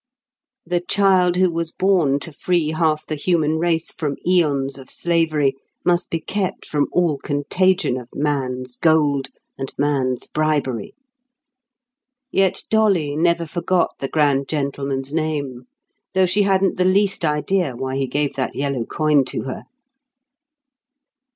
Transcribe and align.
The 0.65 0.79
child 0.81 1.35
who 1.35 1.51
was 1.51 1.71
born 1.71 2.17
to 2.21 2.33
free 2.33 2.69
half 2.69 3.05
the 3.05 3.13
human 3.13 3.59
race 3.59 3.91
from 3.91 4.15
æons 4.27 4.79
of 4.79 4.89
slavery 4.89 5.53
must 5.85 6.09
be 6.09 6.19
kept 6.19 6.65
from 6.65 6.87
all 6.91 7.19
contagion 7.19 7.97
of 7.99 8.09
man's 8.15 8.77
gold 8.77 9.27
and 9.59 9.71
man's 9.77 10.25
bribery. 10.25 10.95
Yet 12.31 12.63
Dolly 12.71 13.15
never 13.15 13.45
forgot 13.45 13.91
the 13.99 14.07
grand 14.07 14.47
gentleman's 14.49 15.13
name, 15.13 15.67
though 16.15 16.25
she 16.25 16.41
hadn't 16.41 16.77
the 16.77 16.83
least 16.85 17.23
idea 17.23 17.75
why 17.75 17.95
he 17.95 18.07
gave 18.07 18.33
that 18.33 18.55
yellow 18.55 18.85
coin 18.85 19.23
to 19.25 19.43
her. 19.43 19.65